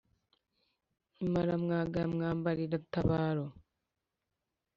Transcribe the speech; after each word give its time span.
imaramwaga 1.25 1.97
ya 2.03 2.07
mwambarira 2.13 2.77
tabaro 2.93 3.45